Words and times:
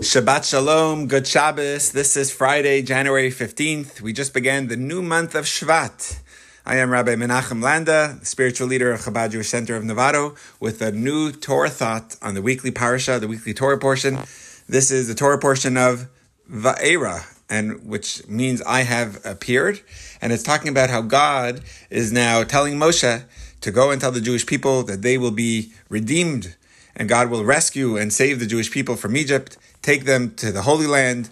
Shabbat 0.00 0.48
Shalom, 0.48 1.08
good 1.08 1.26
Shabbos. 1.26 1.90
This 1.90 2.16
is 2.16 2.30
Friday, 2.30 2.82
January 2.82 3.32
15th. 3.32 4.00
We 4.00 4.12
just 4.12 4.32
began 4.32 4.68
the 4.68 4.76
new 4.76 5.02
month 5.02 5.34
of 5.34 5.44
Shvat. 5.44 6.20
I 6.64 6.76
am 6.76 6.90
Rabbi 6.90 7.16
Menachem 7.16 7.60
Landa, 7.60 8.20
spiritual 8.22 8.68
leader 8.68 8.92
of 8.92 9.00
Chabad 9.00 9.32
Jewish 9.32 9.48
Center 9.48 9.74
of 9.74 9.82
Novato, 9.82 10.38
with 10.60 10.80
a 10.82 10.92
new 10.92 11.32
Torah 11.32 11.68
thought 11.68 12.14
on 12.22 12.34
the 12.34 12.42
weekly 12.42 12.70
parasha, 12.70 13.18
the 13.18 13.26
weekly 13.26 13.52
Torah 13.52 13.76
portion. 13.76 14.20
This 14.68 14.92
is 14.92 15.08
the 15.08 15.16
Torah 15.16 15.40
portion 15.40 15.76
of 15.76 16.06
Va'era, 16.48 17.34
and 17.50 17.84
which 17.84 18.24
means 18.28 18.62
I 18.62 18.82
have 18.82 19.18
appeared. 19.26 19.80
And 20.22 20.32
it's 20.32 20.44
talking 20.44 20.68
about 20.68 20.90
how 20.90 21.02
God 21.02 21.62
is 21.90 22.12
now 22.12 22.44
telling 22.44 22.76
Moshe 22.76 23.24
to 23.62 23.70
go 23.72 23.90
and 23.90 24.00
tell 24.00 24.12
the 24.12 24.20
Jewish 24.20 24.46
people 24.46 24.84
that 24.84 25.02
they 25.02 25.18
will 25.18 25.32
be 25.32 25.72
redeemed 25.88 26.54
and 26.98 27.08
God 27.08 27.30
will 27.30 27.44
rescue 27.44 27.96
and 27.96 28.12
save 28.12 28.40
the 28.40 28.46
Jewish 28.46 28.70
people 28.70 28.96
from 28.96 29.16
Egypt, 29.16 29.56
take 29.88 30.04
them 30.04 30.34
to 30.34 30.52
the 30.52 30.60
Holy 30.60 30.86
Land 30.86 31.30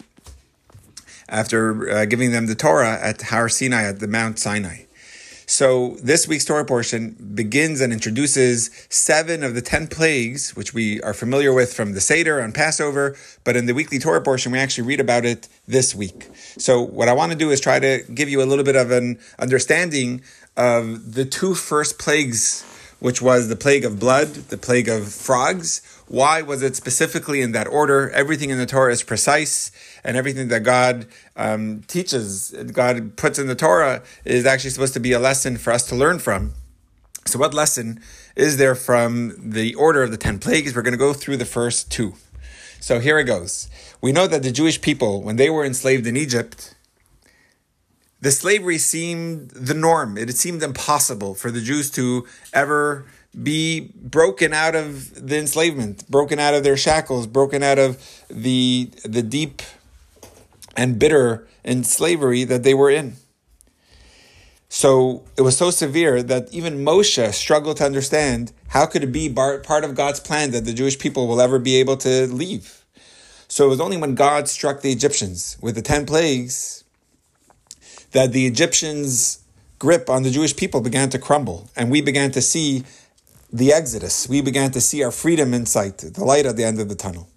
after 1.28 1.90
uh, 1.90 2.06
giving 2.06 2.30
them 2.32 2.46
the 2.46 2.54
Torah 2.54 2.98
at 3.02 3.20
Har 3.20 3.50
Sinai, 3.50 3.82
at 3.82 4.00
the 4.00 4.08
Mount 4.08 4.38
Sinai. 4.38 4.84
So 5.44 5.96
this 6.02 6.26
week's 6.26 6.46
Torah 6.46 6.64
portion 6.64 7.10
begins 7.34 7.82
and 7.82 7.92
introduces 7.92 8.70
seven 8.88 9.42
of 9.42 9.54
the 9.54 9.60
ten 9.60 9.88
plagues, 9.88 10.56
which 10.56 10.72
we 10.72 11.02
are 11.02 11.12
familiar 11.12 11.52
with 11.52 11.74
from 11.74 11.92
the 11.92 12.00
Seder 12.00 12.40
on 12.40 12.52
Passover, 12.52 13.14
but 13.44 13.56
in 13.56 13.66
the 13.66 13.74
weekly 13.74 13.98
Torah 13.98 14.22
portion, 14.22 14.52
we 14.52 14.58
actually 14.58 14.88
read 14.88 15.00
about 15.00 15.26
it 15.26 15.48
this 15.68 15.94
week. 15.94 16.30
So 16.56 16.80
what 16.80 17.08
I 17.08 17.12
want 17.12 17.32
to 17.32 17.38
do 17.38 17.50
is 17.50 17.60
try 17.60 17.78
to 17.78 18.04
give 18.14 18.30
you 18.30 18.40
a 18.40 18.48
little 18.50 18.64
bit 18.64 18.76
of 18.76 18.90
an 18.90 19.18
understanding 19.38 20.22
of 20.56 21.12
the 21.12 21.26
two 21.26 21.54
first 21.54 21.98
plagues 21.98 22.64
which 22.98 23.20
was 23.20 23.48
the 23.48 23.56
plague 23.56 23.84
of 23.84 24.00
blood, 24.00 24.28
the 24.48 24.56
plague 24.56 24.88
of 24.88 25.12
frogs. 25.12 25.82
Why 26.08 26.40
was 26.42 26.62
it 26.62 26.76
specifically 26.76 27.42
in 27.42 27.52
that 27.52 27.66
order? 27.66 28.10
Everything 28.10 28.50
in 28.50 28.58
the 28.58 28.66
Torah 28.66 28.92
is 28.92 29.02
precise, 29.02 29.72
and 30.04 30.16
everything 30.16 30.48
that 30.48 30.60
God 30.60 31.06
um, 31.36 31.82
teaches, 31.88 32.54
God 32.72 33.16
puts 33.16 33.38
in 33.38 33.48
the 33.48 33.56
Torah, 33.56 34.02
is 34.24 34.46
actually 34.46 34.70
supposed 34.70 34.94
to 34.94 35.00
be 35.00 35.12
a 35.12 35.18
lesson 35.18 35.56
for 35.56 35.72
us 35.72 35.86
to 35.88 35.96
learn 35.96 36.20
from. 36.20 36.54
So, 37.24 37.40
what 37.40 37.52
lesson 37.52 38.00
is 38.36 38.56
there 38.56 38.76
from 38.76 39.50
the 39.50 39.74
order 39.74 40.04
of 40.04 40.12
the 40.12 40.16
10 40.16 40.38
plagues? 40.38 40.76
We're 40.76 40.82
going 40.82 40.92
to 40.92 40.98
go 40.98 41.12
through 41.12 41.38
the 41.38 41.44
first 41.44 41.90
two. 41.90 42.14
So, 42.78 43.00
here 43.00 43.18
it 43.18 43.24
goes. 43.24 43.68
We 44.00 44.12
know 44.12 44.28
that 44.28 44.44
the 44.44 44.52
Jewish 44.52 44.80
people, 44.80 45.22
when 45.22 45.34
they 45.34 45.50
were 45.50 45.64
enslaved 45.64 46.06
in 46.06 46.16
Egypt, 46.16 46.76
the 48.20 48.30
slavery 48.30 48.78
seemed 48.78 49.50
the 49.50 49.74
norm. 49.74 50.16
It 50.16 50.36
seemed 50.36 50.62
impossible 50.62 51.34
for 51.34 51.50
the 51.50 51.60
Jews 51.60 51.90
to 51.92 52.26
ever 52.52 53.06
be 53.42 53.92
broken 53.94 54.52
out 54.52 54.74
of 54.74 55.26
the 55.26 55.38
enslavement, 55.38 56.08
broken 56.08 56.38
out 56.38 56.54
of 56.54 56.64
their 56.64 56.76
shackles, 56.76 57.26
broken 57.26 57.62
out 57.62 57.78
of 57.78 58.24
the 58.28 58.90
the 59.04 59.22
deep 59.22 59.62
and 60.76 60.98
bitter 60.98 61.46
in 61.64 61.84
slavery 61.84 62.44
that 62.44 62.62
they 62.62 62.74
were 62.74 62.90
in. 62.90 63.16
So 64.68 65.24
it 65.36 65.42
was 65.42 65.56
so 65.56 65.70
severe 65.70 66.22
that 66.22 66.52
even 66.52 66.84
Moshe 66.84 67.32
struggled 67.32 67.78
to 67.78 67.84
understand 67.84 68.52
how 68.68 68.84
could 68.86 69.04
it 69.04 69.12
be 69.12 69.32
part 69.32 69.84
of 69.84 69.94
God's 69.94 70.20
plan 70.20 70.50
that 70.50 70.64
the 70.64 70.72
Jewish 70.72 70.98
people 70.98 71.28
will 71.28 71.40
ever 71.40 71.58
be 71.58 71.76
able 71.76 71.96
to 71.98 72.26
leave. 72.26 72.84
So 73.48 73.66
it 73.66 73.68
was 73.68 73.80
only 73.80 73.96
when 73.96 74.14
God 74.14 74.48
struck 74.48 74.82
the 74.82 74.90
Egyptians 74.90 75.56
with 75.60 75.76
the 75.76 75.82
10 75.82 76.04
plagues 76.04 76.84
that 78.10 78.32
the 78.32 78.46
Egyptians' 78.46 79.44
grip 79.78 80.10
on 80.10 80.24
the 80.24 80.30
Jewish 80.30 80.56
people 80.56 80.80
began 80.80 81.10
to 81.10 81.18
crumble, 81.18 81.70
and 81.76 81.90
we 81.90 82.00
began 82.00 82.30
to 82.32 82.42
see 82.42 82.84
the 83.56 83.72
exodus. 83.72 84.28
We 84.28 84.40
began 84.40 84.70
to 84.72 84.80
see 84.80 85.02
our 85.02 85.10
freedom 85.10 85.54
in 85.54 85.66
sight, 85.66 85.98
the 85.98 86.24
light 86.24 86.46
at 86.46 86.56
the 86.56 86.64
end 86.64 86.80
of 86.80 86.88
the 86.88 86.94
tunnel. 86.94 87.28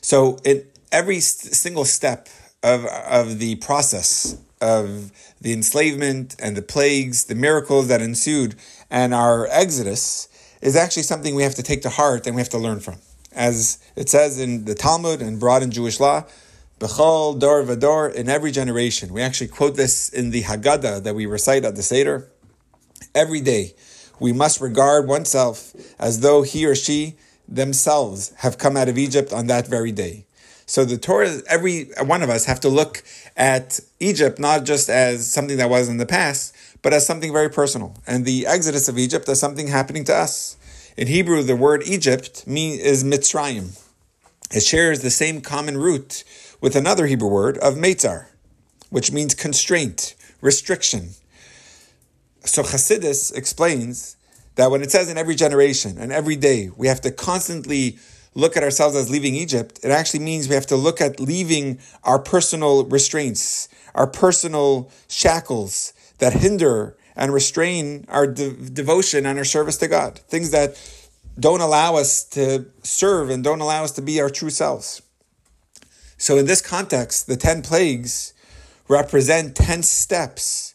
So, 0.00 0.38
in 0.44 0.64
every 0.92 1.20
single 1.20 1.84
step 1.84 2.28
of, 2.62 2.84
of 2.84 3.38
the 3.38 3.56
process 3.56 4.38
of 4.60 5.12
the 5.40 5.52
enslavement 5.52 6.36
and 6.38 6.56
the 6.56 6.62
plagues, 6.62 7.24
the 7.24 7.34
miracles 7.34 7.88
that 7.88 8.02
ensued, 8.02 8.56
and 8.90 9.14
our 9.14 9.46
exodus 9.50 10.28
is 10.60 10.74
actually 10.76 11.04
something 11.04 11.34
we 11.34 11.42
have 11.42 11.54
to 11.54 11.62
take 11.62 11.82
to 11.82 11.90
heart 11.90 12.26
and 12.26 12.34
we 12.34 12.40
have 12.40 12.48
to 12.50 12.58
learn 12.58 12.80
from. 12.80 12.96
As 13.32 13.78
it 13.94 14.08
says 14.08 14.40
in 14.40 14.64
the 14.64 14.74
Talmud 14.74 15.22
and 15.22 15.38
broad 15.38 15.62
in 15.62 15.70
Jewish 15.70 16.00
law, 16.00 16.24
Bechol 16.80 17.38
dor 17.38 17.62
vador 17.64 18.12
in 18.12 18.28
every 18.28 18.50
generation. 18.50 19.12
We 19.12 19.22
actually 19.22 19.48
quote 19.48 19.76
this 19.76 20.08
in 20.08 20.30
the 20.30 20.42
Haggadah 20.42 21.02
that 21.02 21.14
we 21.14 21.26
recite 21.26 21.64
at 21.64 21.74
the 21.74 21.82
Seder. 21.82 22.28
Every 23.14 23.40
day, 23.40 23.74
we 24.20 24.32
must 24.32 24.60
regard 24.60 25.08
oneself 25.08 25.72
as 25.98 26.20
though 26.20 26.42
he 26.42 26.66
or 26.66 26.74
she 26.74 27.16
themselves 27.48 28.32
have 28.38 28.58
come 28.58 28.76
out 28.76 28.88
of 28.88 28.98
Egypt 28.98 29.32
on 29.32 29.46
that 29.46 29.66
very 29.66 29.92
day. 29.92 30.24
So 30.66 30.84
the 30.84 30.98
Torah, 30.98 31.40
every 31.48 31.84
one 32.04 32.22
of 32.22 32.28
us 32.28 32.44
have 32.44 32.60
to 32.60 32.68
look 32.68 33.02
at 33.36 33.80
Egypt 34.00 34.38
not 34.38 34.64
just 34.64 34.90
as 34.90 35.26
something 35.26 35.56
that 35.56 35.70
was 35.70 35.88
in 35.88 35.96
the 35.96 36.04
past, 36.04 36.54
but 36.82 36.92
as 36.92 37.06
something 37.06 37.32
very 37.32 37.48
personal. 37.48 37.94
And 38.06 38.24
the 38.24 38.46
exodus 38.46 38.88
of 38.88 38.98
Egypt 38.98 39.28
as 39.28 39.40
something 39.40 39.68
happening 39.68 40.04
to 40.04 40.14
us. 40.14 40.56
In 40.96 41.06
Hebrew, 41.06 41.42
the 41.42 41.56
word 41.56 41.82
Egypt 41.86 42.46
mean, 42.46 42.78
is 42.78 43.02
Mitzrayim. 43.02 43.80
It 44.50 44.62
shares 44.62 45.00
the 45.00 45.10
same 45.10 45.40
common 45.40 45.78
root 45.78 46.24
with 46.60 46.76
another 46.76 47.06
Hebrew 47.06 47.28
word 47.28 47.56
of 47.58 47.74
Meitzar, 47.74 48.26
which 48.90 49.12
means 49.12 49.34
constraint, 49.34 50.14
restriction. 50.40 51.10
So 52.44 52.62
Chassidus 52.62 53.34
explains 53.34 54.16
that 54.54 54.70
when 54.70 54.82
it 54.82 54.90
says 54.90 55.08
in 55.08 55.18
every 55.18 55.34
generation 55.34 55.98
and 55.98 56.12
every 56.12 56.36
day, 56.36 56.70
we 56.76 56.86
have 56.88 57.00
to 57.02 57.10
constantly 57.10 57.98
look 58.34 58.56
at 58.56 58.62
ourselves 58.62 58.94
as 58.94 59.10
leaving 59.10 59.34
Egypt, 59.34 59.80
it 59.82 59.90
actually 59.90 60.20
means 60.20 60.48
we 60.48 60.54
have 60.54 60.66
to 60.66 60.76
look 60.76 61.00
at 61.00 61.18
leaving 61.18 61.78
our 62.04 62.18
personal 62.18 62.84
restraints, 62.84 63.68
our 63.94 64.06
personal 64.06 64.90
shackles 65.08 65.92
that 66.18 66.32
hinder 66.32 66.96
and 67.16 67.32
restrain 67.32 68.04
our 68.08 68.26
de- 68.26 68.52
devotion 68.70 69.26
and 69.26 69.38
our 69.38 69.44
service 69.44 69.76
to 69.78 69.88
God. 69.88 70.18
Things 70.18 70.50
that 70.52 70.80
don't 71.38 71.60
allow 71.60 71.96
us 71.96 72.24
to 72.24 72.66
serve 72.82 73.30
and 73.30 73.42
don't 73.42 73.60
allow 73.60 73.84
us 73.84 73.92
to 73.92 74.02
be 74.02 74.20
our 74.20 74.30
true 74.30 74.50
selves. 74.50 75.02
So, 76.16 76.36
in 76.36 76.46
this 76.46 76.60
context, 76.60 77.26
the 77.26 77.36
10 77.36 77.62
plagues 77.62 78.34
represent 78.88 79.54
10 79.54 79.82
steps. 79.82 80.67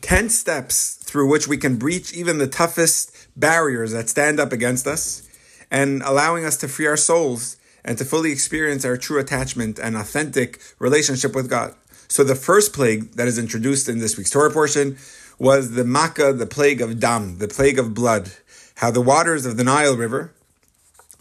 10 0.00 0.28
steps 0.28 0.94
through 0.94 1.28
which 1.28 1.46
we 1.46 1.56
can 1.56 1.76
breach 1.76 2.12
even 2.12 2.38
the 2.38 2.46
toughest 2.46 3.28
barriers 3.36 3.92
that 3.92 4.08
stand 4.08 4.40
up 4.40 4.52
against 4.52 4.86
us 4.86 5.28
and 5.70 6.02
allowing 6.02 6.44
us 6.44 6.56
to 6.58 6.68
free 6.68 6.86
our 6.86 6.96
souls 6.96 7.56
and 7.84 7.98
to 7.98 8.04
fully 8.04 8.32
experience 8.32 8.84
our 8.84 8.96
true 8.96 9.18
attachment 9.18 9.78
and 9.78 9.96
authentic 9.96 10.60
relationship 10.78 11.34
with 11.34 11.50
God. 11.50 11.74
So, 12.08 12.22
the 12.22 12.34
first 12.34 12.72
plague 12.72 13.12
that 13.12 13.26
is 13.26 13.38
introduced 13.38 13.88
in 13.88 13.98
this 13.98 14.16
week's 14.18 14.30
Torah 14.30 14.50
portion 14.50 14.98
was 15.38 15.72
the 15.72 15.84
Makkah, 15.84 16.32
the 16.32 16.46
plague 16.46 16.80
of 16.80 17.00
Dam, 17.00 17.38
the 17.38 17.48
plague 17.48 17.78
of 17.78 17.94
blood. 17.94 18.32
How 18.76 18.90
the 18.90 19.00
waters 19.00 19.46
of 19.46 19.56
the 19.56 19.64
Nile 19.64 19.96
River, 19.96 20.32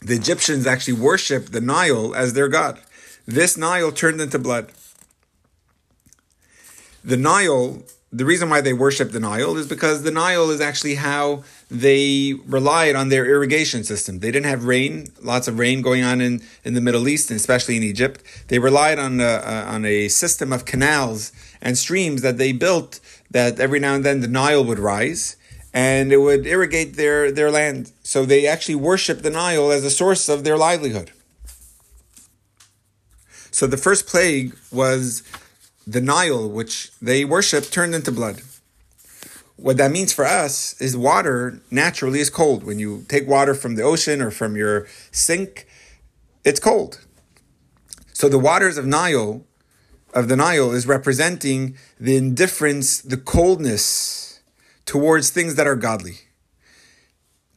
the 0.02 0.16
Egyptians 0.16 0.68
actually 0.68 1.00
worshiped 1.00 1.52
the 1.52 1.62
Nile 1.62 2.14
as 2.14 2.34
their 2.34 2.48
god. 2.48 2.80
This 3.26 3.56
Nile 3.56 3.92
turned 3.92 4.20
into 4.20 4.40
blood. 4.40 4.72
The 7.04 7.18
Nile, 7.18 7.84
the 8.14 8.26
reason 8.26 8.50
why 8.50 8.60
they 8.60 8.74
worship 8.74 9.12
the 9.12 9.22
Nile 9.22 9.56
is 9.56 9.68
because 9.68 10.04
the 10.04 10.12
Nile 10.12 10.50
is 10.50 10.60
actually 10.60 10.96
how 10.96 11.44
they 11.70 12.34
relied 12.46 12.94
on 12.96 13.08
their 13.08 13.26
irrigation 13.26 13.86
system. 13.86 14.20
They 14.20 14.32
didn't 14.32 14.48
have 14.48 14.66
rain, 14.66 15.08
lots 15.22 15.48
of 15.48 15.58
rain 15.58 15.82
going 15.82 16.04
on 16.04 16.20
in, 16.20 16.42
in 16.66 16.74
the 16.74 16.82
Middle 16.82 17.08
East, 17.08 17.32
and 17.32 17.40
especially 17.40 17.78
in 17.78 17.84
Egypt. 17.84 18.22
They 18.50 18.60
relied 18.60 19.00
on 19.00 19.22
a, 19.22 19.24
uh, 19.24 19.66
on 19.68 19.86
a 19.86 20.10
system 20.10 20.52
of 20.52 20.66
canals 20.66 21.32
and 21.62 21.78
streams 21.78 22.22
that 22.22 22.38
they 22.38 22.52
built 22.52 23.00
that 23.30 23.62
every 23.62 23.80
now 23.80 23.96
and 23.96 24.04
then 24.04 24.20
the 24.20 24.28
Nile 24.28 24.64
would 24.66 24.80
rise 24.80 25.38
and 25.74 26.12
it 26.12 26.18
would 26.18 26.46
irrigate 26.46 26.98
their, 26.98 27.32
their 27.32 27.50
land. 27.50 27.94
So 28.04 28.26
they 28.26 28.46
actually 28.46 28.76
worshiped 28.76 29.24
the 29.24 29.30
Nile 29.30 29.72
as 29.72 29.86
a 29.86 29.90
source 29.90 30.28
of 30.28 30.44
their 30.44 30.58
livelihood. 30.58 31.12
So 33.52 33.68
the 33.68 33.78
first 33.78 34.06
plague 34.06 34.58
was 34.70 35.24
the 35.92 36.02
Nile, 36.02 36.50
which 36.50 36.92
they 37.02 37.26
worship, 37.26 37.66
turned 37.66 37.94
into 37.94 38.12
blood. 38.12 38.42
What 39.58 39.78
that 39.78 39.92
means 39.92 40.14
for 40.14 40.26
us 40.26 40.80
is 40.82 40.96
water 40.96 41.62
naturally 41.70 42.20
is 42.20 42.30
cold. 42.30 42.64
When 42.64 42.80
you 42.80 43.06
take 43.08 43.28
water 43.28 43.54
from 43.54 43.76
the 43.76 43.84
ocean 43.84 44.22
or 44.22 44.32
from 44.32 44.56
your 44.56 44.88
sink, 45.12 45.68
it's 46.44 46.60
cold. 46.60 47.02
So 48.14 48.30
the 48.30 48.40
waters 48.40 48.78
of 48.78 48.86
Nile, 48.86 49.46
of 50.14 50.30
the 50.30 50.36
Nile, 50.36 50.72
is 50.72 50.88
representing 50.88 51.76
the 52.00 52.16
indifference, 52.16 53.02
the 53.02 53.18
coldness, 53.18 54.40
towards 54.86 55.30
things 55.30 55.56
that 55.56 55.68
are 55.68 55.76
godly, 55.76 56.20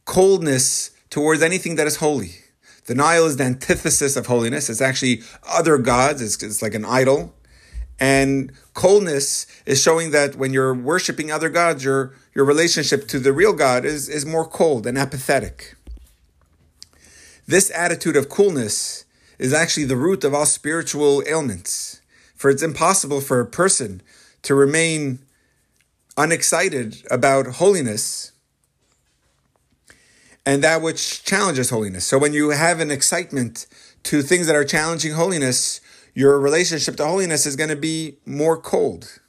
coldness 0.05 0.91
towards 1.09 1.41
anything 1.41 1.75
that 1.75 1.87
is 1.87 1.97
holy. 1.97 2.35
The 2.85 2.95
Nile 2.95 3.25
is 3.25 3.37
the 3.37 3.45
antithesis 3.45 4.15
of 4.15 4.27
holiness. 4.27 4.69
It's 4.69 4.81
actually 4.81 5.21
other 5.47 5.77
gods. 5.77 6.21
It's, 6.21 6.41
it's 6.43 6.61
like 6.61 6.75
an 6.75 6.85
idol. 6.85 7.33
And 7.99 8.51
coldness 8.73 9.47
is 9.65 9.81
showing 9.81 10.11
that 10.11 10.35
when 10.35 10.51
you're 10.51 10.73
worshiping 10.73 11.31
other 11.31 11.49
gods, 11.49 11.83
your, 11.83 12.13
your 12.33 12.45
relationship 12.45 13.07
to 13.09 13.19
the 13.19 13.31
real 13.31 13.53
God 13.53 13.85
is, 13.85 14.09
is 14.09 14.25
more 14.25 14.45
cold 14.45 14.85
and 14.85 14.97
apathetic. 14.97 15.75
This 17.47 17.71
attitude 17.71 18.17
of 18.17 18.27
coolness 18.27 19.05
is 19.37 19.53
actually 19.53 19.85
the 19.85 19.95
root 19.95 20.23
of 20.23 20.33
all 20.33 20.45
spiritual 20.45 21.23
ailments. 21.27 22.01
For 22.35 22.49
it's 22.49 22.63
impossible 22.63 23.21
for 23.21 23.39
a 23.39 23.45
person 23.45 24.01
to 24.41 24.55
remain 24.55 25.19
unexcited 26.17 27.03
about 27.09 27.47
holiness 27.47 28.31
and 30.45 30.63
that 30.63 30.81
which 30.81 31.23
challenges 31.23 31.69
holiness. 31.69 32.05
So 32.05 32.19
when 32.19 32.33
you 32.33 32.49
have 32.49 32.79
an 32.79 32.91
excitement 32.91 33.65
to 34.03 34.21
things 34.21 34.47
that 34.47 34.55
are 34.55 34.63
challenging 34.63 35.13
holiness, 35.13 35.81
your 36.15 36.39
relationship 36.39 36.95
to 36.95 37.05
holiness 37.05 37.45
is 37.45 37.55
going 37.55 37.69
to 37.69 37.75
be 37.75 38.17
more 38.25 38.57
cold. 38.57 39.19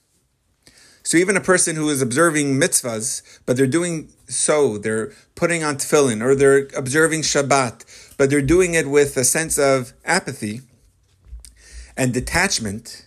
So 1.02 1.18
even 1.18 1.36
a 1.36 1.40
person 1.40 1.76
who 1.76 1.88
is 1.90 2.00
observing 2.00 2.54
mitzvahs, 2.54 3.22
but 3.44 3.56
they're 3.56 3.66
doing 3.66 4.08
so, 4.28 4.78
they're 4.78 5.12
putting 5.34 5.62
on 5.62 5.76
tefillin, 5.76 6.22
or 6.22 6.34
they're 6.34 6.68
observing 6.76 7.20
Shabbat, 7.20 8.14
but 8.16 8.30
they're 8.30 8.40
doing 8.40 8.74
it 8.74 8.88
with 8.88 9.16
a 9.16 9.24
sense 9.24 9.58
of 9.58 9.92
apathy 10.04 10.62
and 11.96 12.14
detachment, 12.14 13.06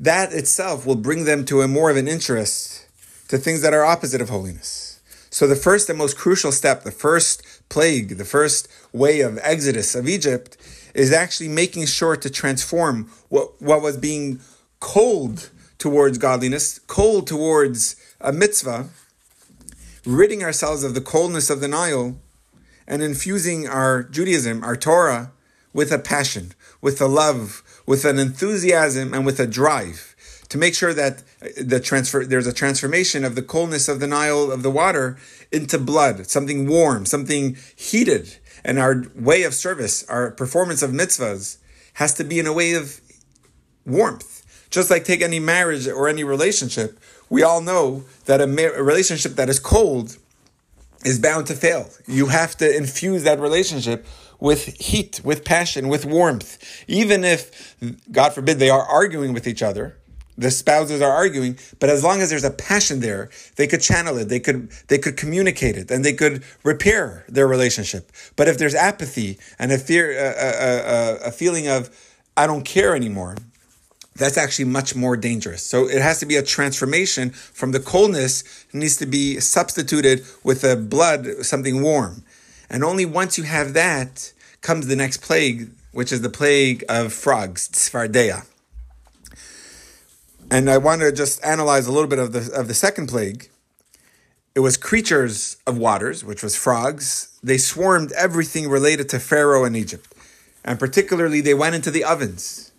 that 0.00 0.32
itself 0.32 0.84
will 0.84 0.96
bring 0.96 1.24
them 1.24 1.44
to 1.44 1.62
a 1.62 1.68
more 1.68 1.90
of 1.90 1.96
an 1.96 2.08
interest 2.08 2.86
to 3.28 3.38
things 3.38 3.62
that 3.62 3.72
are 3.72 3.84
opposite 3.84 4.20
of 4.20 4.28
holiness. 4.28 5.00
So 5.30 5.46
the 5.46 5.56
first 5.56 5.88
and 5.88 5.96
most 5.96 6.18
crucial 6.18 6.52
step, 6.52 6.82
the 6.82 6.90
first 6.90 7.42
plague, 7.70 8.18
the 8.18 8.24
first 8.26 8.68
way 8.92 9.20
of 9.20 9.38
exodus 9.42 9.94
of 9.94 10.06
Egypt 10.06 10.58
is 10.94 11.12
actually 11.12 11.48
making 11.48 11.86
sure 11.86 12.16
to 12.16 12.30
transform 12.30 13.10
what, 13.28 13.60
what 13.60 13.82
was 13.82 13.96
being 13.96 14.40
cold 14.80 15.50
towards 15.78 16.18
godliness, 16.18 16.78
cold 16.80 17.26
towards 17.26 17.96
a 18.20 18.32
mitzvah, 18.32 18.88
ridding 20.04 20.42
ourselves 20.42 20.84
of 20.84 20.94
the 20.94 21.00
coldness 21.00 21.50
of 21.50 21.60
the 21.60 21.68
Nile, 21.68 22.16
and 22.86 23.02
infusing 23.02 23.68
our 23.68 24.02
Judaism, 24.02 24.62
our 24.64 24.76
Torah, 24.76 25.32
with 25.72 25.92
a 25.92 25.98
passion, 25.98 26.52
with 26.80 27.00
a 27.00 27.06
love, 27.06 27.62
with 27.86 28.04
an 28.04 28.18
enthusiasm, 28.18 29.14
and 29.14 29.24
with 29.24 29.40
a 29.40 29.46
drive 29.46 30.12
to 30.52 30.58
make 30.58 30.74
sure 30.74 30.92
that 30.92 31.22
the 31.58 31.80
transfer 31.80 32.26
there's 32.26 32.46
a 32.46 32.52
transformation 32.52 33.24
of 33.24 33.36
the 33.36 33.42
coldness 33.42 33.88
of 33.88 34.00
the 34.00 34.06
Nile 34.06 34.52
of 34.52 34.62
the 34.62 34.70
water 34.70 35.16
into 35.50 35.78
blood, 35.78 36.26
something 36.26 36.68
warm, 36.68 37.06
something 37.06 37.56
heated, 37.74 38.36
and 38.64 38.78
our 38.78 39.04
way 39.14 39.42
of 39.42 39.54
service, 39.54 40.04
our 40.08 40.30
performance 40.30 40.82
of 40.82 40.90
mitzvahs, 40.90 41.58
has 41.94 42.14
to 42.14 42.24
be 42.24 42.38
in 42.38 42.46
a 42.46 42.52
way 42.52 42.74
of 42.74 43.00
warmth 43.84 44.42
just 44.72 44.90
like 44.90 45.04
take 45.04 45.22
any 45.22 45.38
marriage 45.38 45.86
or 45.86 46.08
any 46.08 46.24
relationship, 46.24 46.98
we 47.28 47.42
all 47.42 47.60
know 47.60 48.04
that 48.24 48.40
a, 48.40 48.46
ma- 48.46 48.74
a 48.74 48.82
relationship 48.82 49.34
that 49.34 49.48
is 49.48 49.60
cold 49.60 50.16
is 51.04 51.18
bound 51.18 51.46
to 51.46 51.54
fail. 51.54 51.88
You 52.06 52.26
have 52.26 52.56
to 52.56 52.76
infuse 52.76 53.22
that 53.24 53.38
relationship 53.38 54.06
with 54.40 54.64
heat, 54.80 55.20
with 55.22 55.44
passion, 55.44 55.88
with 55.88 56.04
warmth. 56.04 56.58
Even 56.88 57.22
if, 57.22 57.76
God 58.10 58.30
forbid, 58.30 58.58
they 58.58 58.70
are 58.70 58.82
arguing 58.82 59.32
with 59.32 59.46
each 59.46 59.62
other, 59.62 59.98
the 60.36 60.50
spouses 60.50 61.02
are 61.02 61.10
arguing, 61.10 61.58
but 61.78 61.90
as 61.90 62.02
long 62.02 62.20
as 62.20 62.30
there's 62.30 62.44
a 62.44 62.50
passion 62.50 63.00
there, 63.00 63.30
they 63.56 63.66
could 63.66 63.80
channel 63.80 64.16
it, 64.18 64.28
they 64.28 64.40
could 64.40 64.70
they 64.88 64.98
could 64.98 65.16
communicate 65.16 65.76
it, 65.76 65.90
and 65.90 66.04
they 66.04 66.12
could 66.12 66.42
repair 66.64 67.24
their 67.28 67.46
relationship. 67.46 68.10
But 68.36 68.48
if 68.48 68.58
there's 68.58 68.74
apathy 68.74 69.38
and 69.58 69.72
a 69.72 69.78
fear, 69.78 70.10
a, 70.10 70.28
a, 70.28 71.26
a, 71.26 71.28
a 71.28 71.32
feeling 71.32 71.68
of 71.68 71.90
I 72.36 72.46
don't 72.46 72.64
care 72.64 72.96
anymore, 72.96 73.36
that's 74.14 74.36
actually 74.36 74.66
much 74.66 74.94
more 74.94 75.16
dangerous. 75.16 75.62
So 75.62 75.88
it 75.88 76.00
has 76.02 76.20
to 76.20 76.26
be 76.26 76.36
a 76.36 76.42
transformation 76.42 77.30
from 77.30 77.72
the 77.72 77.80
coldness 77.80 78.44
needs 78.72 78.96
to 78.98 79.06
be 79.06 79.40
substituted 79.40 80.24
with 80.44 80.64
a 80.64 80.76
blood, 80.76 81.44
something 81.44 81.82
warm. 81.82 82.22
And 82.68 82.84
only 82.84 83.04
once 83.04 83.36
you 83.36 83.44
have 83.44 83.74
that 83.74 84.32
comes 84.60 84.86
the 84.86 84.96
next 84.96 85.18
plague, 85.18 85.70
which 85.92 86.12
is 86.12 86.22
the 86.22 86.30
plague 86.30 86.84
of 86.88 87.12
frogs, 87.12 87.68
Tzfardea. 87.68 88.46
And 90.52 90.68
I 90.68 90.78
want 90.78 91.00
to 91.00 91.10
just 91.10 91.42
analyze 91.44 91.86
a 91.86 91.92
little 91.92 92.08
bit 92.08 92.18
of 92.18 92.32
the 92.32 92.52
of 92.52 92.68
the 92.68 92.74
second 92.74 93.08
plague. 93.08 93.48
It 94.54 94.60
was 94.60 94.76
creatures 94.76 95.56
of 95.66 95.78
waters, 95.78 96.24
which 96.24 96.42
was 96.42 96.54
frogs. 96.54 97.38
They 97.42 97.56
swarmed 97.56 98.12
everything 98.12 98.68
related 98.68 99.08
to 99.08 99.18
Pharaoh 99.18 99.64
and 99.64 99.74
Egypt. 99.74 100.12
And 100.62 100.78
particularly 100.78 101.40
they 101.40 101.54
went 101.54 101.74
into 101.74 101.90
the 101.90 102.04
ovens 102.04 102.72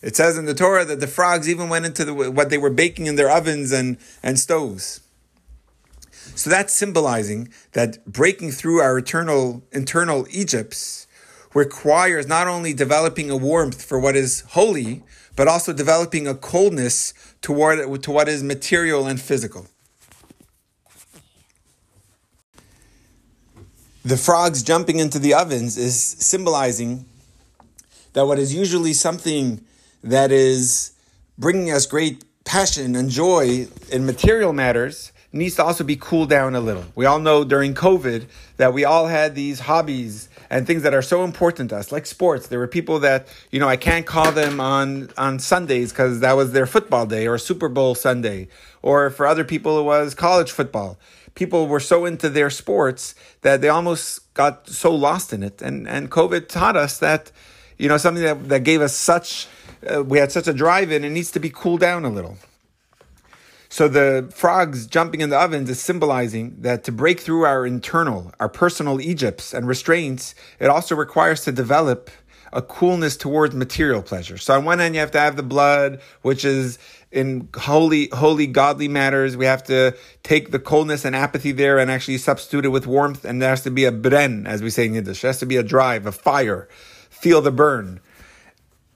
it 0.00 0.14
says 0.14 0.38
in 0.38 0.44
the 0.44 0.54
Torah 0.54 0.84
that 0.84 1.00
the 1.00 1.06
frogs 1.06 1.48
even 1.48 1.68
went 1.68 1.84
into 1.84 2.04
the, 2.04 2.14
what 2.14 2.50
they 2.50 2.58
were 2.58 2.70
baking 2.70 3.06
in 3.06 3.16
their 3.16 3.30
ovens 3.30 3.72
and, 3.72 3.98
and 4.22 4.38
stoves. 4.38 5.00
So 6.34 6.50
that's 6.50 6.72
symbolizing 6.72 7.48
that 7.72 8.04
breaking 8.06 8.52
through 8.52 8.80
our 8.80 8.98
eternal 8.98 9.64
internal 9.72 10.26
Egypts 10.30 11.06
requires 11.54 12.28
not 12.28 12.46
only 12.46 12.74
developing 12.74 13.30
a 13.30 13.36
warmth 13.36 13.82
for 13.82 13.98
what 13.98 14.14
is 14.14 14.42
holy, 14.50 15.02
but 15.38 15.46
also 15.46 15.72
developing 15.72 16.26
a 16.26 16.34
coldness 16.34 17.14
toward 17.40 18.02
to 18.02 18.10
what 18.10 18.28
is 18.28 18.42
material 18.42 19.06
and 19.06 19.20
physical. 19.20 19.68
The 24.04 24.16
frogs 24.16 24.64
jumping 24.64 24.98
into 24.98 25.20
the 25.20 25.34
ovens 25.34 25.78
is 25.78 25.96
symbolizing 25.96 27.04
that 28.14 28.26
what 28.26 28.40
is 28.40 28.52
usually 28.52 28.92
something 28.92 29.64
that 30.02 30.32
is 30.32 30.90
bringing 31.38 31.70
us 31.70 31.86
great 31.86 32.24
passion 32.44 32.96
and 32.96 33.08
joy 33.08 33.68
in 33.92 34.06
material 34.06 34.52
matters 34.52 35.12
needs 35.32 35.54
to 35.54 35.62
also 35.62 35.84
be 35.84 35.94
cooled 35.94 36.30
down 36.30 36.56
a 36.56 36.60
little. 36.60 36.84
We 36.96 37.06
all 37.06 37.20
know 37.20 37.44
during 37.44 37.74
COVID 37.74 38.26
that 38.56 38.74
we 38.74 38.84
all 38.84 39.06
had 39.06 39.36
these 39.36 39.60
hobbies 39.60 40.28
and 40.50 40.66
things 40.66 40.82
that 40.82 40.94
are 40.94 41.02
so 41.02 41.24
important 41.24 41.70
to 41.70 41.76
us, 41.76 41.92
like 41.92 42.06
sports. 42.06 42.48
There 42.48 42.58
were 42.58 42.68
people 42.68 42.98
that, 43.00 43.28
you 43.50 43.60
know, 43.60 43.68
I 43.68 43.76
can't 43.76 44.06
call 44.06 44.32
them 44.32 44.60
on, 44.60 45.10
on 45.16 45.38
Sundays 45.38 45.92
because 45.92 46.20
that 46.20 46.32
was 46.32 46.52
their 46.52 46.66
football 46.66 47.06
day 47.06 47.26
or 47.26 47.38
Super 47.38 47.68
Bowl 47.68 47.94
Sunday. 47.94 48.48
Or 48.82 49.10
for 49.10 49.26
other 49.26 49.44
people, 49.44 49.78
it 49.78 49.84
was 49.84 50.14
college 50.14 50.50
football. 50.50 50.98
People 51.34 51.66
were 51.66 51.80
so 51.80 52.04
into 52.04 52.28
their 52.28 52.50
sports 52.50 53.14
that 53.42 53.60
they 53.60 53.68
almost 53.68 54.32
got 54.34 54.68
so 54.68 54.94
lost 54.94 55.32
in 55.32 55.42
it. 55.42 55.62
And, 55.62 55.86
and 55.86 56.10
COVID 56.10 56.48
taught 56.48 56.76
us 56.76 56.98
that, 56.98 57.30
you 57.76 57.88
know, 57.88 57.96
something 57.96 58.24
that, 58.24 58.48
that 58.48 58.64
gave 58.64 58.80
us 58.80 58.94
such 58.94 59.46
uh, 59.86 60.02
we 60.02 60.18
had 60.18 60.32
such 60.32 60.48
a 60.48 60.52
drive 60.52 60.90
in, 60.90 61.04
it 61.04 61.10
needs 61.10 61.30
to 61.32 61.40
be 61.40 61.50
cooled 61.50 61.80
down 61.80 62.04
a 62.04 62.08
little. 62.08 62.36
So 63.68 63.86
the 63.86 64.30
frogs 64.34 64.86
jumping 64.86 65.20
in 65.20 65.30
the 65.30 65.38
ovens 65.38 65.68
is 65.68 65.78
symbolizing 65.78 66.56
that 66.60 66.84
to 66.84 66.92
break 66.92 67.20
through 67.20 67.44
our 67.44 67.66
internal, 67.66 68.32
our 68.40 68.48
personal 68.48 69.00
Egypts 69.00 69.52
and 69.52 69.68
restraints, 69.68 70.34
it 70.58 70.68
also 70.68 70.96
requires 70.96 71.44
to 71.44 71.52
develop 71.52 72.10
a 72.50 72.62
coolness 72.62 73.16
towards 73.16 73.54
material 73.54 74.02
pleasure. 74.02 74.38
So 74.38 74.54
on 74.54 74.64
one 74.64 74.78
hand, 74.78 74.94
you 74.94 75.00
have 75.00 75.10
to 75.10 75.20
have 75.20 75.36
the 75.36 75.42
blood, 75.42 76.00
which 76.22 76.46
is 76.46 76.78
in 77.12 77.48
holy, 77.54 78.08
holy, 78.12 78.46
godly 78.46 78.88
matters. 78.88 79.36
We 79.36 79.44
have 79.44 79.64
to 79.64 79.94
take 80.22 80.50
the 80.50 80.58
coldness 80.58 81.04
and 81.04 81.14
apathy 81.14 81.52
there 81.52 81.78
and 81.78 81.90
actually 81.90 82.16
substitute 82.16 82.64
it 82.64 82.68
with 82.68 82.86
warmth. 82.86 83.26
And 83.26 83.42
there 83.42 83.50
has 83.50 83.62
to 83.64 83.70
be 83.70 83.84
a 83.84 83.92
bren, 83.92 84.46
as 84.46 84.62
we 84.62 84.70
say 84.70 84.86
in 84.86 84.94
Yiddish. 84.94 85.20
There 85.20 85.28
has 85.28 85.40
to 85.40 85.46
be 85.46 85.56
a 85.56 85.62
drive, 85.62 86.06
a 86.06 86.12
fire. 86.12 86.68
Feel 87.10 87.42
the 87.42 87.52
burn. 87.52 88.00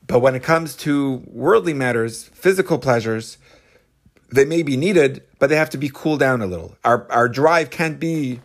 But 0.06 0.20
when 0.20 0.34
it 0.34 0.42
comes 0.42 0.74
to 0.76 1.22
worldly 1.26 1.74
matters, 1.74 2.24
physical 2.24 2.78
pleasures, 2.78 3.38
they 4.32 4.44
may 4.44 4.62
be 4.62 4.76
needed, 4.76 5.22
but 5.38 5.48
they 5.48 5.56
have 5.56 5.70
to 5.70 5.78
be 5.78 5.90
cooled 5.92 6.20
down 6.20 6.40
a 6.40 6.46
little. 6.46 6.76
Our 6.84 7.06
our 7.10 7.28
drive 7.28 7.70
can't 7.70 8.00
be 8.00 8.40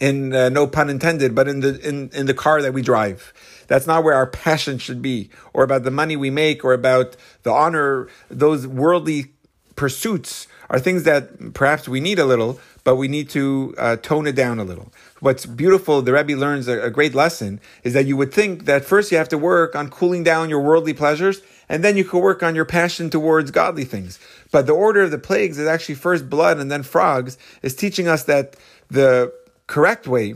in 0.00 0.34
uh, 0.34 0.48
no 0.48 0.66
pun 0.66 0.88
intended, 0.88 1.34
but 1.34 1.48
in 1.48 1.60
the 1.60 1.78
in, 1.86 2.10
in 2.14 2.26
the 2.26 2.34
car 2.34 2.62
that 2.62 2.72
we 2.72 2.82
drive. 2.82 3.32
That's 3.66 3.86
not 3.86 4.04
where 4.04 4.14
our 4.14 4.26
passion 4.26 4.78
should 4.78 5.02
be, 5.02 5.30
or 5.52 5.64
about 5.64 5.82
the 5.82 5.90
money 5.90 6.16
we 6.16 6.30
make, 6.30 6.64
or 6.64 6.72
about 6.72 7.16
the 7.42 7.50
honor. 7.50 8.08
Those 8.30 8.66
worldly 8.66 9.32
pursuits 9.76 10.46
are 10.70 10.78
things 10.78 11.02
that 11.04 11.54
perhaps 11.54 11.88
we 11.88 12.00
need 12.00 12.18
a 12.18 12.24
little, 12.24 12.60
but 12.84 12.96
we 12.96 13.08
need 13.08 13.28
to 13.30 13.74
uh, 13.78 13.96
tone 13.96 14.26
it 14.26 14.34
down 14.34 14.58
a 14.58 14.64
little. 14.64 14.92
What's 15.20 15.46
beautiful, 15.46 16.02
the 16.02 16.12
Rebbe 16.12 16.32
learns 16.32 16.68
a, 16.68 16.80
a 16.82 16.90
great 16.90 17.14
lesson, 17.14 17.60
is 17.84 17.92
that 17.92 18.06
you 18.06 18.16
would 18.16 18.32
think 18.32 18.64
that 18.64 18.84
first 18.84 19.12
you 19.12 19.18
have 19.18 19.28
to 19.28 19.38
work 19.38 19.76
on 19.76 19.88
cooling 19.88 20.24
down 20.24 20.50
your 20.50 20.60
worldly 20.60 20.94
pleasures, 20.94 21.42
and 21.68 21.84
then 21.84 21.96
you 21.96 22.04
could 22.04 22.20
work 22.20 22.42
on 22.42 22.54
your 22.54 22.64
passion 22.64 23.10
towards 23.10 23.50
godly 23.50 23.84
things. 23.84 24.18
But 24.50 24.66
the 24.66 24.72
order 24.72 25.02
of 25.02 25.10
the 25.10 25.18
plagues 25.18 25.58
is 25.58 25.66
actually 25.66 25.94
first 25.94 26.28
blood 26.28 26.58
and 26.58 26.70
then 26.70 26.82
frogs, 26.82 27.38
is 27.62 27.74
teaching 27.74 28.08
us 28.08 28.24
that 28.24 28.56
the 28.90 29.32
correct 29.66 30.06
way, 30.06 30.34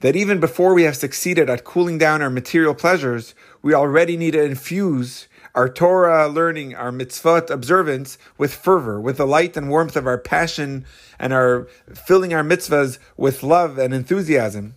that 0.00 0.14
even 0.14 0.38
before 0.38 0.74
we 0.74 0.84
have 0.84 0.96
succeeded 0.96 1.50
at 1.50 1.64
cooling 1.64 1.98
down 1.98 2.22
our 2.22 2.30
material 2.30 2.74
pleasures, 2.74 3.34
we 3.62 3.74
already 3.74 4.16
need 4.16 4.32
to 4.32 4.42
infuse 4.42 5.26
our 5.54 5.68
Torah 5.68 6.28
learning, 6.28 6.74
our 6.74 6.90
mitzvot 6.90 7.50
observance 7.50 8.18
with 8.36 8.54
fervor, 8.54 9.00
with 9.00 9.16
the 9.16 9.26
light 9.26 9.56
and 9.56 9.68
warmth 9.68 9.96
of 9.96 10.06
our 10.06 10.18
passion 10.18 10.84
and 11.18 11.32
our 11.32 11.66
filling 11.94 12.34
our 12.34 12.42
mitzvahs 12.42 12.98
with 13.16 13.42
love 13.42 13.78
and 13.78 13.92
enthusiasm. 13.94 14.74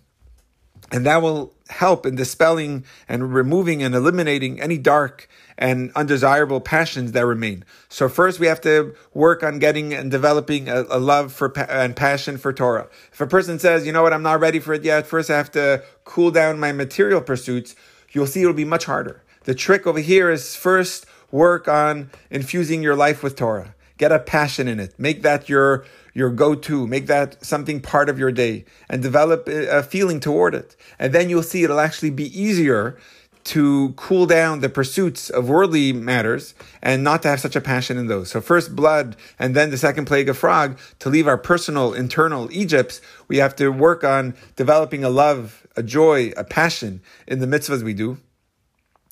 And 0.90 1.06
that 1.06 1.22
will 1.22 1.54
help 1.70 2.04
in 2.04 2.16
dispelling 2.16 2.84
and 3.08 3.32
removing 3.32 3.82
and 3.82 3.94
eliminating 3.94 4.60
any 4.60 4.76
dark 4.76 5.26
and 5.56 5.90
undesirable 5.94 6.60
passions 6.60 7.12
that 7.12 7.24
remain. 7.24 7.64
So 7.88 8.10
first 8.10 8.38
we 8.38 8.46
have 8.46 8.60
to 8.62 8.94
work 9.14 9.42
on 9.42 9.58
getting 9.58 9.94
and 9.94 10.10
developing 10.10 10.68
a, 10.68 10.84
a 10.90 10.98
love 10.98 11.32
for 11.32 11.58
and 11.70 11.96
passion 11.96 12.36
for 12.36 12.52
Torah. 12.52 12.88
If 13.10 13.20
a 13.22 13.26
person 13.26 13.58
says, 13.58 13.86
you 13.86 13.92
know 13.92 14.02
what, 14.02 14.12
I'm 14.12 14.22
not 14.22 14.40
ready 14.40 14.58
for 14.58 14.74
it 14.74 14.84
yet, 14.84 15.06
first 15.06 15.30
I 15.30 15.36
have 15.38 15.50
to 15.52 15.82
cool 16.04 16.30
down 16.30 16.60
my 16.60 16.72
material 16.72 17.22
pursuits 17.22 17.74
you'll 18.12 18.26
see 18.26 18.42
it'll 18.42 18.52
be 18.54 18.64
much 18.64 18.84
harder. 18.84 19.22
The 19.44 19.54
trick 19.54 19.86
over 19.86 20.00
here 20.00 20.30
is 20.30 20.54
first 20.54 21.06
work 21.30 21.66
on 21.66 22.10
infusing 22.30 22.82
your 22.82 22.94
life 22.94 23.22
with 23.22 23.36
Torah. 23.36 23.74
Get 23.98 24.12
a 24.12 24.18
passion 24.18 24.68
in 24.68 24.78
it. 24.80 24.98
Make 24.98 25.22
that 25.22 25.48
your 25.48 25.84
your 26.14 26.30
go-to. 26.30 26.86
Make 26.86 27.06
that 27.06 27.44
something 27.44 27.80
part 27.80 28.08
of 28.08 28.18
your 28.18 28.30
day 28.32 28.64
and 28.88 29.02
develop 29.02 29.48
a 29.48 29.82
feeling 29.82 30.20
toward 30.20 30.54
it. 30.54 30.76
And 30.98 31.12
then 31.12 31.30
you'll 31.30 31.42
see 31.42 31.64
it'll 31.64 31.80
actually 31.80 32.10
be 32.10 32.38
easier 32.38 32.98
to 33.44 33.92
cool 33.96 34.26
down 34.26 34.60
the 34.60 34.68
pursuits 34.68 35.28
of 35.28 35.48
worldly 35.48 35.92
matters 35.92 36.54
and 36.80 37.02
not 37.02 37.22
to 37.22 37.28
have 37.28 37.40
such 37.40 37.56
a 37.56 37.60
passion 37.60 37.98
in 37.98 38.06
those. 38.06 38.30
So 38.30 38.40
first 38.40 38.76
blood 38.76 39.16
and 39.38 39.56
then 39.56 39.70
the 39.70 39.78
second 39.78 40.04
plague 40.04 40.28
of 40.28 40.38
frog, 40.38 40.78
to 41.00 41.08
leave 41.08 41.26
our 41.26 41.38
personal 41.38 41.92
internal 41.92 42.48
Egypts, 42.52 43.00
we 43.26 43.38
have 43.38 43.56
to 43.56 43.70
work 43.70 44.04
on 44.04 44.34
developing 44.54 45.02
a 45.02 45.10
love, 45.10 45.66
a 45.76 45.82
joy, 45.82 46.32
a 46.36 46.44
passion 46.44 47.00
in 47.26 47.40
the 47.40 47.46
mitzvahs 47.46 47.82
we 47.82 47.94
do. 47.94 48.18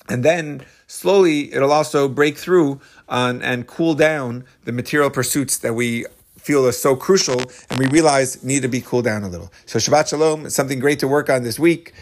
And 0.09 0.23
then 0.23 0.65
slowly 0.87 1.53
it'll 1.53 1.71
also 1.71 2.07
break 2.07 2.37
through 2.37 2.81
on 3.07 3.41
and 3.41 3.67
cool 3.67 3.93
down 3.93 4.45
the 4.65 4.71
material 4.71 5.09
pursuits 5.09 5.57
that 5.59 5.73
we 5.73 6.05
feel 6.37 6.65
are 6.65 6.71
so 6.71 6.95
crucial 6.95 7.39
and 7.69 7.79
we 7.79 7.85
realize 7.87 8.43
need 8.43 8.61
to 8.63 8.67
be 8.67 8.81
cooled 8.81 9.05
down 9.05 9.23
a 9.23 9.29
little. 9.29 9.51
So 9.65 9.79
Shabbat 9.79 10.09
Shalom 10.09 10.45
is 10.45 10.55
something 10.55 10.79
great 10.79 10.99
to 10.99 11.07
work 11.07 11.29
on 11.29 11.43
this 11.43 11.59
week 11.59 11.93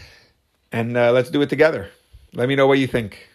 and 0.72 0.96
uh, 0.96 1.12
let's 1.12 1.30
do 1.30 1.42
it 1.42 1.50
together. 1.50 1.90
Let 2.32 2.48
me 2.48 2.56
know 2.56 2.66
what 2.66 2.78
you 2.78 2.86
think. 2.86 3.29